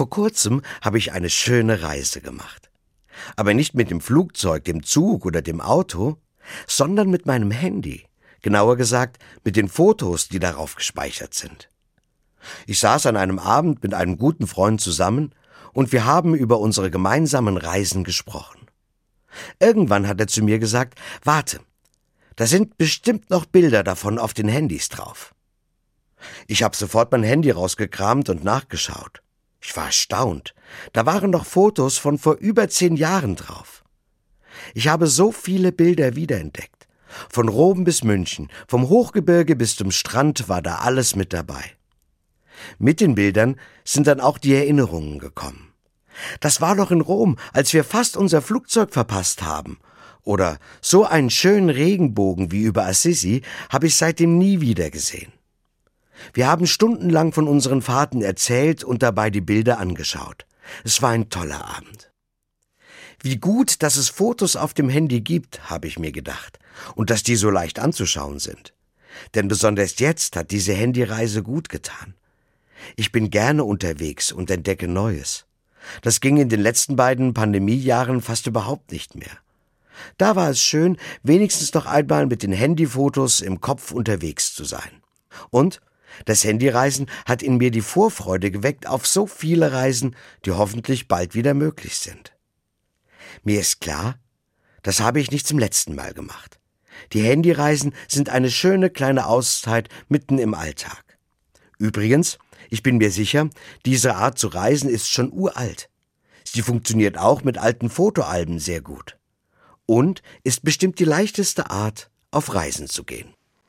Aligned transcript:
Vor 0.00 0.08
kurzem 0.08 0.62
habe 0.80 0.96
ich 0.96 1.12
eine 1.12 1.28
schöne 1.28 1.82
Reise 1.82 2.22
gemacht. 2.22 2.70
Aber 3.36 3.52
nicht 3.52 3.74
mit 3.74 3.90
dem 3.90 4.00
Flugzeug, 4.00 4.64
dem 4.64 4.82
Zug 4.82 5.26
oder 5.26 5.42
dem 5.42 5.60
Auto, 5.60 6.16
sondern 6.66 7.10
mit 7.10 7.26
meinem 7.26 7.50
Handy. 7.50 8.06
Genauer 8.40 8.78
gesagt, 8.78 9.18
mit 9.44 9.56
den 9.56 9.68
Fotos, 9.68 10.28
die 10.28 10.38
darauf 10.38 10.74
gespeichert 10.74 11.34
sind. 11.34 11.68
Ich 12.66 12.78
saß 12.78 13.04
an 13.04 13.18
einem 13.18 13.38
Abend 13.38 13.82
mit 13.82 13.92
einem 13.92 14.16
guten 14.16 14.46
Freund 14.46 14.80
zusammen 14.80 15.34
und 15.74 15.92
wir 15.92 16.06
haben 16.06 16.34
über 16.34 16.60
unsere 16.60 16.90
gemeinsamen 16.90 17.58
Reisen 17.58 18.02
gesprochen. 18.02 18.68
Irgendwann 19.58 20.08
hat 20.08 20.18
er 20.18 20.28
zu 20.28 20.42
mir 20.42 20.58
gesagt, 20.58 20.98
warte, 21.24 21.60
da 22.36 22.46
sind 22.46 22.78
bestimmt 22.78 23.28
noch 23.28 23.44
Bilder 23.44 23.84
davon 23.84 24.18
auf 24.18 24.32
den 24.32 24.48
Handys 24.48 24.88
drauf. 24.88 25.34
Ich 26.46 26.62
habe 26.62 26.74
sofort 26.74 27.12
mein 27.12 27.22
Handy 27.22 27.50
rausgekramt 27.50 28.30
und 28.30 28.44
nachgeschaut. 28.44 29.20
Ich 29.60 29.76
war 29.76 29.86
erstaunt. 29.86 30.54
Da 30.92 31.06
waren 31.06 31.30
noch 31.30 31.44
Fotos 31.44 31.98
von 31.98 32.18
vor 32.18 32.36
über 32.36 32.68
zehn 32.68 32.96
Jahren 32.96 33.36
drauf. 33.36 33.84
Ich 34.74 34.88
habe 34.88 35.06
so 35.06 35.32
viele 35.32 35.72
Bilder 35.72 36.16
wiederentdeckt. 36.16 36.88
Von 37.28 37.48
Rom 37.48 37.84
bis 37.84 38.04
München, 38.04 38.48
vom 38.68 38.88
Hochgebirge 38.88 39.56
bis 39.56 39.76
zum 39.76 39.90
Strand 39.90 40.48
war 40.48 40.62
da 40.62 40.76
alles 40.76 41.16
mit 41.16 41.32
dabei. 41.32 41.64
Mit 42.78 43.00
den 43.00 43.14
Bildern 43.14 43.56
sind 43.84 44.06
dann 44.06 44.20
auch 44.20 44.38
die 44.38 44.54
Erinnerungen 44.54 45.18
gekommen. 45.18 45.72
Das 46.40 46.60
war 46.60 46.76
doch 46.76 46.90
in 46.90 47.00
Rom, 47.00 47.36
als 47.52 47.72
wir 47.72 47.84
fast 47.84 48.16
unser 48.16 48.42
Flugzeug 48.42 48.92
verpasst 48.92 49.42
haben. 49.42 49.78
Oder 50.22 50.58
so 50.80 51.04
einen 51.04 51.30
schönen 51.30 51.70
Regenbogen 51.70 52.52
wie 52.52 52.62
über 52.62 52.86
Assisi 52.86 53.42
habe 53.70 53.86
ich 53.86 53.96
seitdem 53.96 54.38
nie 54.38 54.60
wieder 54.60 54.90
gesehen. 54.90 55.32
Wir 56.32 56.48
haben 56.48 56.66
stundenlang 56.66 57.32
von 57.32 57.48
unseren 57.48 57.82
Fahrten 57.82 58.22
erzählt 58.22 58.84
und 58.84 59.02
dabei 59.02 59.30
die 59.30 59.40
Bilder 59.40 59.78
angeschaut. 59.78 60.46
Es 60.84 61.02
war 61.02 61.10
ein 61.10 61.30
toller 61.30 61.64
Abend. 61.76 62.10
Wie 63.22 63.36
gut, 63.36 63.82
dass 63.82 63.96
es 63.96 64.08
Fotos 64.08 64.56
auf 64.56 64.72
dem 64.72 64.88
Handy 64.88 65.20
gibt, 65.20 65.68
habe 65.68 65.86
ich 65.86 65.98
mir 65.98 66.12
gedacht, 66.12 66.58
und 66.94 67.10
dass 67.10 67.22
die 67.22 67.36
so 67.36 67.50
leicht 67.50 67.78
anzuschauen 67.78 68.38
sind. 68.38 68.72
Denn 69.34 69.48
besonders 69.48 69.98
jetzt 69.98 70.36
hat 70.36 70.50
diese 70.50 70.72
Handyreise 70.72 71.42
gut 71.42 71.68
getan. 71.68 72.14
Ich 72.96 73.12
bin 73.12 73.30
gerne 73.30 73.64
unterwegs 73.64 74.32
und 74.32 74.50
entdecke 74.50 74.88
Neues. 74.88 75.44
Das 76.02 76.20
ging 76.20 76.38
in 76.38 76.48
den 76.48 76.60
letzten 76.60 76.96
beiden 76.96 77.34
Pandemiejahren 77.34 78.22
fast 78.22 78.46
überhaupt 78.46 78.92
nicht 78.92 79.14
mehr. 79.16 79.38
Da 80.16 80.36
war 80.36 80.50
es 80.50 80.62
schön, 80.62 80.96
wenigstens 81.22 81.74
noch 81.74 81.84
einmal 81.86 82.26
mit 82.26 82.42
den 82.42 82.52
Handyfotos 82.52 83.40
im 83.40 83.60
Kopf 83.60 83.92
unterwegs 83.92 84.54
zu 84.54 84.64
sein. 84.64 85.02
Und 85.50 85.80
das 86.24 86.44
Handyreisen 86.44 87.10
hat 87.26 87.42
in 87.42 87.56
mir 87.56 87.70
die 87.70 87.80
Vorfreude 87.80 88.50
geweckt 88.50 88.86
auf 88.86 89.06
so 89.06 89.26
viele 89.26 89.72
Reisen, 89.72 90.16
die 90.44 90.52
hoffentlich 90.52 91.08
bald 91.08 91.34
wieder 91.34 91.54
möglich 91.54 91.96
sind. 91.98 92.32
Mir 93.42 93.60
ist 93.60 93.80
klar, 93.80 94.18
das 94.82 95.00
habe 95.00 95.20
ich 95.20 95.30
nicht 95.30 95.46
zum 95.46 95.58
letzten 95.58 95.94
Mal 95.94 96.14
gemacht. 96.14 96.58
Die 97.12 97.22
Handyreisen 97.22 97.94
sind 98.08 98.28
eine 98.28 98.50
schöne 98.50 98.90
kleine 98.90 99.26
Auszeit 99.26 99.88
mitten 100.08 100.38
im 100.38 100.54
Alltag. 100.54 101.18
Übrigens, 101.78 102.38
ich 102.68 102.82
bin 102.82 102.98
mir 102.98 103.10
sicher, 103.10 103.48
diese 103.86 104.16
Art 104.16 104.38
zu 104.38 104.48
reisen 104.48 104.90
ist 104.90 105.08
schon 105.08 105.32
uralt. 105.32 105.88
Sie 106.44 106.62
funktioniert 106.62 107.18
auch 107.18 107.42
mit 107.42 107.58
alten 107.58 107.90
Fotoalben 107.90 108.58
sehr 108.58 108.80
gut. 108.80 109.16
Und 109.86 110.22
ist 110.44 110.62
bestimmt 110.62 110.98
die 110.98 111.04
leichteste 111.04 111.70
Art, 111.70 112.10
auf 112.30 112.54
Reisen 112.54 112.88
zu 112.88 113.04
gehen. 113.04 113.34